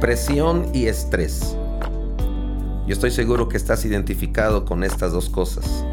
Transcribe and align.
Presión 0.00 0.66
y 0.74 0.88
estrés. 0.88 1.56
Yo 2.86 2.92
estoy 2.92 3.10
seguro 3.10 3.48
que 3.48 3.56
estás 3.56 3.82
identificado 3.86 4.66
con 4.66 4.84
estas 4.84 5.10
dos 5.10 5.30
cosas. 5.30 5.86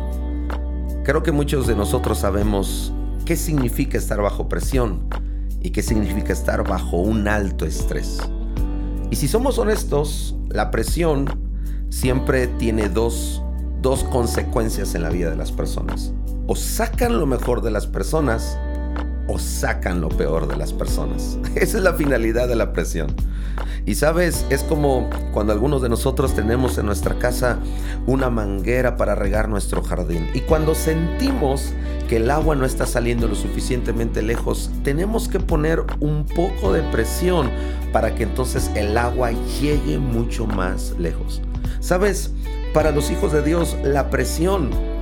Creo 1.06 1.24
que 1.24 1.32
muchos 1.32 1.68
de 1.68 1.76
nosotros 1.76 2.20
sabemos 2.20 2.92
qué 3.26 3.38
significa 3.38 3.98
estar 3.98 4.22
bajo 4.22 4.50
presión 4.50 5.08
y 5.62 5.70
qué 5.70 5.82
significa 5.82 6.34
estar 6.34 6.68
bajo 6.68 6.98
un 6.98 7.30
alto 7.30 7.66
estrés. 7.66 8.20
Y 9.10 9.16
si 9.16 9.30
somos 9.30 9.58
honestos, 9.58 10.36
la 10.50 10.70
presión 10.70 11.26
siempre 11.88 12.48
tiene 12.48 12.90
dos, 12.90 13.42
dos 13.82 14.04
consecuencias 14.04 14.96
en 14.96 15.04
la 15.04 15.12
vida 15.12 15.30
de 15.30 15.38
las 15.38 15.54
personas. 15.54 16.12
O 16.48 16.58
sacan 16.58 17.18
lo 17.18 17.26
mejor 17.26 17.62
de 17.62 17.72
las 17.72 17.88
personas 17.88 18.60
sacan 19.40 20.02
lo 20.02 20.10
peor 20.10 20.48
de 20.48 20.56
las 20.56 20.74
personas. 20.74 21.38
Esa 21.56 21.78
es 21.78 21.84
la 21.84 21.94
finalidad 21.94 22.48
de 22.48 22.56
la 22.56 22.74
presión. 22.74 23.16
Y 23.86 23.96
sabes, 23.96 24.46
es 24.50 24.64
como 24.64 25.10
cuando 25.34 25.52
algunos 25.52 25.82
de 25.82 25.90
nosotros 25.90 26.34
tenemos 26.34 26.78
en 26.78 26.86
nuestra 26.86 27.20
casa 27.20 27.60
una 28.08 28.30
manguera 28.30 28.96
para 28.96 29.14
regar 29.14 29.50
nuestro 29.50 29.84
jardín. 29.84 30.30
Y 30.34 30.40
cuando 30.42 30.74
sentimos 30.74 31.74
que 32.08 32.18
el 32.18 32.32
agua 32.32 32.56
no 32.56 32.66
está 32.66 32.86
saliendo 32.86 33.28
lo 33.28 33.36
suficientemente 33.36 34.22
lejos, 34.22 34.72
tenemos 34.84 35.28
que 35.28 35.40
poner 35.40 35.84
un 36.00 36.26
poco 36.26 36.72
de 36.72 36.82
presión 36.84 37.52
para 37.92 38.16
que 38.16 38.24
entonces 38.24 38.72
el 38.76 38.98
agua 38.98 39.32
llegue 39.62 39.98
mucho 39.98 40.46
más 40.46 40.96
lejos. 40.98 41.42
Sabes, 41.80 42.32
para 42.74 42.92
los 42.92 43.12
hijos 43.12 43.34
de 43.34 43.44
Dios 43.44 43.78
la 43.84 44.10
presión 44.10 44.93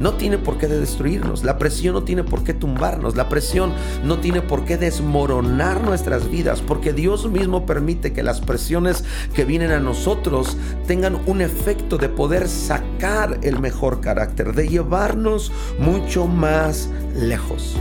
no 0.00 0.14
tiene 0.14 0.38
por 0.38 0.58
qué 0.58 0.66
destruirnos, 0.66 1.44
la 1.44 1.58
presión 1.58 1.94
no 1.94 2.02
tiene 2.02 2.24
por 2.24 2.42
qué 2.42 2.54
tumbarnos, 2.54 3.14
la 3.14 3.28
presión 3.28 3.72
no 4.02 4.18
tiene 4.18 4.42
por 4.42 4.64
qué 4.64 4.76
desmoronar 4.76 5.82
nuestras 5.82 6.28
vidas, 6.30 6.60
porque 6.60 6.92
Dios 6.92 7.30
mismo 7.30 7.66
permite 7.66 8.12
que 8.12 8.22
las 8.22 8.40
presiones 8.40 9.04
que 9.34 9.44
vienen 9.44 9.70
a 9.70 9.80
nosotros 9.80 10.56
tengan 10.86 11.20
un 11.26 11.40
efecto 11.40 11.98
de 11.98 12.08
poder 12.08 12.48
sacar 12.48 13.38
el 13.42 13.60
mejor 13.60 14.00
carácter, 14.00 14.54
de 14.54 14.68
llevarnos 14.68 15.52
mucho 15.78 16.26
más 16.26 16.88
lejos. 17.14 17.76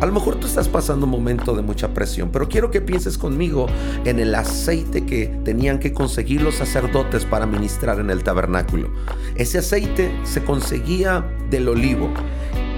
A 0.00 0.06
lo 0.06 0.12
mejor 0.12 0.36
tú 0.36 0.46
estás 0.46 0.66
pasando 0.66 1.04
un 1.04 1.12
momento 1.12 1.54
de 1.54 1.60
mucha 1.60 1.92
presión, 1.92 2.30
pero 2.32 2.48
quiero 2.48 2.70
que 2.70 2.80
pienses 2.80 3.18
conmigo 3.18 3.66
en 4.06 4.18
el 4.18 4.34
aceite 4.34 5.04
que 5.04 5.26
tenían 5.44 5.78
que 5.78 5.92
conseguir 5.92 6.40
los 6.40 6.54
sacerdotes 6.54 7.26
para 7.26 7.44
ministrar 7.44 8.00
en 8.00 8.08
el 8.08 8.24
tabernáculo. 8.24 8.88
Ese 9.34 9.58
aceite 9.58 10.10
se 10.24 10.42
conseguía 10.42 11.30
del 11.50 11.68
olivo 11.68 12.10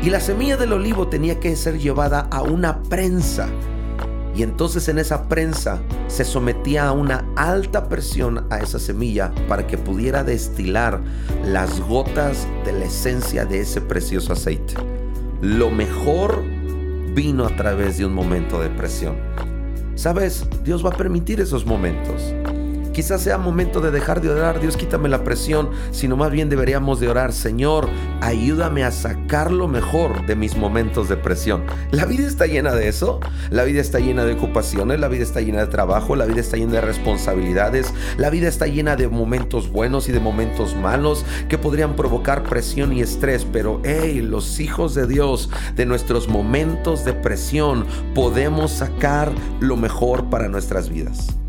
y 0.03 0.11
la 0.11 0.19
semilla 0.19 0.57
del 0.57 0.73
olivo 0.73 1.07
tenía 1.07 1.39
que 1.39 1.55
ser 1.55 1.79
llevada 1.79 2.27
a 2.33 2.43
una 2.43 2.83
prensa. 2.83 3.49
Y 4.35 4.43
entonces 4.43 4.89
en 4.89 4.99
esa 4.99 5.29
prensa 5.29 5.81
se 6.09 6.25
sometía 6.25 6.89
a 6.89 6.93
una 6.93 7.25
alta 7.37 7.89
presión 7.89 8.47
a 8.51 8.59
esa 8.59 8.81
semilla 8.81 9.33
para 9.47 9.69
que 9.69 9.79
pudiera 9.79 10.25
destilar 10.25 11.01
las 11.45 11.81
gotas 11.83 12.49
de 12.65 12.73
la 12.73 12.87
esencia 12.87 13.45
de 13.45 13.61
ese 13.61 13.81
precioso 13.81 14.33
aceite. 14.33 14.75
Lo 15.41 15.71
mejor 15.71 16.43
vino 17.15 17.45
a 17.47 17.55
través 17.57 17.99
de 17.99 18.07
un 18.07 18.13
momento 18.13 18.61
de 18.61 18.71
presión. 18.71 19.17
Sabes, 19.95 20.47
Dios 20.65 20.85
va 20.85 20.91
a 20.91 20.97
permitir 20.97 21.41
esos 21.41 21.67
momentos. 21.67 22.35
Quizás 22.93 23.23
sea 23.23 23.39
momento 23.39 23.81
de 23.81 23.91
dejar 23.91 24.21
de 24.21 24.29
orar, 24.29 24.61
Dios 24.61 24.77
quítame 24.77 25.09
la 25.09 25.25
presión, 25.25 25.71
sino 25.93 26.15
más 26.15 26.31
bien 26.31 26.51
deberíamos 26.51 27.01
de 27.01 27.09
orar, 27.09 27.33
Señor, 27.33 27.89
ayúdame 28.21 28.85
a 28.85 28.91
sacar 28.91 29.51
lo 29.51 29.67
mejor 29.67 30.27
de 30.27 30.37
mis 30.37 30.57
momentos 30.57 31.09
de 31.09 31.17
presión. 31.17 31.65
La 31.91 32.05
vida 32.05 32.27
está 32.27 32.47
llena 32.47 32.73
de 32.73 32.89
eso, 32.89 33.19
la 33.49 33.65
vida 33.65 33.81
está 33.81 33.99
llena 33.99 34.25
de 34.25 34.35
ocupaciones, 34.35 35.01
la 35.01 35.09
vida 35.09 35.23
está 35.23 35.41
llena 35.41 35.61
de 35.61 35.69
trabajo, 35.69 36.17
la 36.17 36.27
vida 36.27 36.41
está 36.41 36.59
llena 36.59 36.73
de 36.73 36.81
responsabilidades, 36.83 37.95
la 38.19 38.29
vida 38.29 38.49
está 38.49 38.67
llena 38.67 38.95
de 38.95 39.09
momentos 39.09 39.73
buenos 39.73 40.11
y 40.11 40.13
de 40.13 40.21
momentos 40.21 40.77
malos 40.77 41.25
que 41.49 41.57
podrían 41.57 41.97
provocar 41.97 42.43
presión 42.43 42.93
y 42.93 43.01
estrés, 43.01 43.47
pero 43.51 43.81
hey, 43.85 44.21
los 44.21 44.61
hijos 44.61 44.95
de 44.95 45.07
Dios, 45.07 45.49
de 45.77 45.87
nuestros 45.87 46.29
momentos 46.29 47.07
de 47.07 47.15
presión, 47.15 47.87
podemos 48.15 48.71
sacar 48.71 49.33
lo 49.61 49.79
mejor 49.79 50.29
para 50.29 50.49
nuestras 50.49 50.91
vidas. 50.91 51.42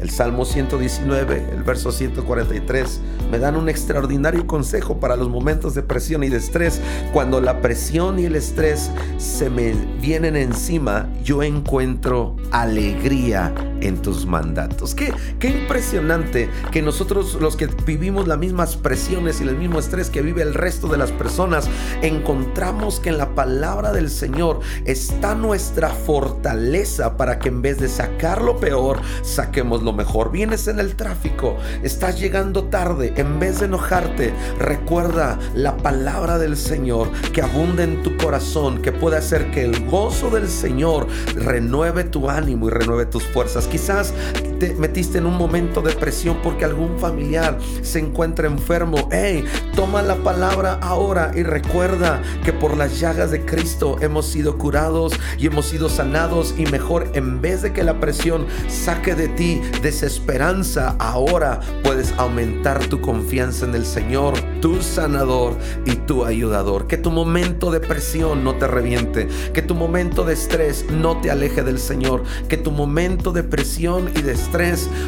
El 0.00 0.10
Salmo 0.10 0.44
119, 0.44 1.46
el 1.52 1.62
verso 1.62 1.92
143, 1.92 3.00
me 3.30 3.38
dan 3.38 3.56
un 3.56 3.68
extraordinario 3.68 4.46
consejo 4.46 5.00
para 5.00 5.16
los 5.16 5.28
momentos 5.28 5.74
de 5.74 5.82
presión 5.82 6.22
y 6.24 6.28
de 6.28 6.36
estrés. 6.36 6.80
Cuando 7.12 7.40
la 7.40 7.60
presión 7.60 8.18
y 8.18 8.24
el 8.24 8.36
estrés 8.36 8.90
se 9.18 9.50
me 9.50 9.72
vienen 10.00 10.36
encima, 10.36 11.08
yo 11.24 11.42
encuentro 11.42 12.36
alegría 12.50 13.52
en 13.80 14.00
tus 14.02 14.26
mandatos. 14.26 14.94
Qué, 14.94 15.12
qué 15.38 15.48
impresionante 15.48 16.48
que 16.70 16.82
nosotros 16.82 17.38
los 17.40 17.56
que 17.56 17.66
vivimos 17.86 18.26
las 18.26 18.38
mismas 18.38 18.76
presiones 18.76 19.40
y 19.40 19.44
el 19.44 19.56
mismo 19.56 19.78
estrés 19.78 20.10
que 20.10 20.22
vive 20.22 20.42
el 20.42 20.54
resto 20.54 20.88
de 20.88 20.98
las 20.98 21.12
personas, 21.12 21.68
encontramos 22.02 23.00
que 23.00 23.10
en 23.10 23.18
la 23.18 23.34
palabra 23.34 23.92
del 23.92 24.10
Señor 24.10 24.60
está 24.84 25.34
nuestra 25.34 25.90
fortaleza 25.90 27.16
para 27.16 27.38
que 27.38 27.48
en 27.48 27.62
vez 27.62 27.78
de 27.78 27.88
sacar 27.88 28.42
lo 28.42 28.58
peor, 28.58 29.00
saquemos 29.22 29.82
lo 29.82 29.92
mejor. 29.92 30.30
Vienes 30.30 30.68
en 30.68 30.80
el 30.80 30.96
tráfico, 30.96 31.56
estás 31.82 32.18
llegando 32.20 32.64
tarde, 32.64 33.12
en 33.16 33.38
vez 33.38 33.60
de 33.60 33.66
enojarte, 33.66 34.34
recuerda 34.58 35.38
la 35.54 35.76
palabra 35.76 36.38
del 36.38 36.56
Señor 36.56 37.10
que 37.32 37.42
abunda 37.42 37.84
en 37.84 38.02
tu 38.02 38.16
corazón, 38.16 38.82
que 38.82 38.92
puede 38.92 39.16
hacer 39.16 39.50
que 39.50 39.64
el 39.64 39.86
gozo 39.86 40.30
del 40.30 40.48
Señor 40.48 41.06
renueve 41.34 42.04
tu 42.04 42.28
ánimo 42.28 42.68
y 42.68 42.70
renueve 42.70 43.06
tus 43.06 43.24
fuerzas. 43.24 43.67
Quizás 43.70 44.12
te 44.58 44.74
metiste 44.74 45.18
en 45.18 45.26
un 45.26 45.36
momento 45.36 45.82
de 45.82 45.92
presión 45.92 46.38
porque 46.42 46.64
algún 46.64 46.98
familiar 46.98 47.58
se 47.82 47.98
encuentra 47.98 48.46
enfermo. 48.46 49.08
Hey, 49.10 49.44
toma 49.74 50.02
la 50.02 50.16
palabra 50.16 50.78
ahora 50.82 51.32
y 51.34 51.42
recuerda 51.42 52.22
que 52.44 52.52
por 52.52 52.76
las 52.76 53.00
llagas 53.00 53.30
de 53.30 53.44
Cristo 53.44 53.96
hemos 54.00 54.26
sido 54.26 54.58
curados 54.58 55.12
y 55.38 55.46
hemos 55.46 55.66
sido 55.66 55.88
sanados 55.88 56.54
y 56.58 56.66
mejor 56.66 57.10
en 57.14 57.40
vez 57.40 57.62
de 57.62 57.72
que 57.72 57.84
la 57.84 58.00
presión 58.00 58.46
saque 58.68 59.14
de 59.14 59.28
ti 59.28 59.60
desesperanza, 59.82 60.96
ahora 60.98 61.60
puedes 61.82 62.12
aumentar 62.18 62.84
tu 62.86 63.00
confianza 63.00 63.64
en 63.64 63.74
el 63.74 63.84
Señor, 63.84 64.34
tu 64.60 64.82
sanador 64.82 65.56
y 65.84 65.92
tu 65.92 66.24
ayudador. 66.24 66.86
Que 66.86 66.96
tu 66.96 67.10
momento 67.10 67.70
de 67.70 67.80
presión 67.80 68.44
no 68.44 68.56
te 68.56 68.66
reviente, 68.66 69.28
que 69.52 69.62
tu 69.62 69.74
momento 69.74 70.24
de 70.24 70.34
estrés 70.34 70.86
no 70.90 71.20
te 71.20 71.30
aleje 71.30 71.62
del 71.62 71.78
Señor, 71.78 72.24
que 72.48 72.56
tu 72.56 72.70
momento 72.70 73.32
de 73.32 73.42
presión 73.42 74.10
y 74.16 74.22
de 74.22 74.32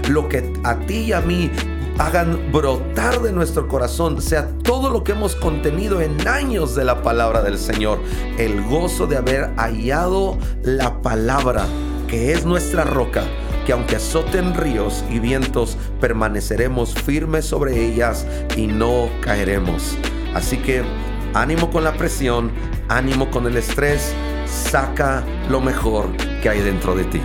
lo 0.09 0.29
que 0.29 0.53
a 0.65 0.77
ti 0.81 0.99
y 0.99 1.13
a 1.13 1.21
mí 1.21 1.51
hagan 1.99 2.51
brotar 2.53 3.21
de 3.21 3.33
nuestro 3.33 3.69
corazón 3.69 4.23
sea 4.23 4.49
todo 4.63 4.91
lo 4.91 5.05
que 5.05 5.13
hemos 5.13 5.37
contenido 5.37 6.01
en 6.01 6.27
años 6.27 6.75
de 6.75 6.85
la 6.85 7.03
palabra 7.03 7.43
del 7.43 7.59
Señor. 7.59 8.01
El 8.39 8.63
gozo 8.63 9.07
de 9.07 9.17
haber 9.17 9.51
hallado 9.57 10.39
la 10.63 11.03
palabra 11.03 11.67
que 12.09 12.33
es 12.33 12.45
nuestra 12.45 12.85
roca 12.85 13.25
que 13.67 13.73
aunque 13.73 13.97
azoten 13.97 14.55
ríos 14.55 15.05
y 15.11 15.19
vientos, 15.19 15.77
permaneceremos 16.01 16.95
firmes 16.95 17.45
sobre 17.45 17.85
ellas 17.85 18.27
y 18.57 18.67
no 18.67 19.09
caeremos. 19.21 19.97
Así 20.35 20.57
que 20.57 20.83
ánimo 21.35 21.71
con 21.71 21.85
la 21.85 21.93
presión, 21.93 22.51
ánimo 22.89 23.31
con 23.31 23.47
el 23.47 23.57
estrés, 23.57 24.15
saca 24.47 25.23
lo 25.49 25.61
mejor 25.61 26.09
que 26.43 26.49
hay 26.49 26.61
dentro 26.61 26.95
de 26.95 27.05
ti. 27.05 27.21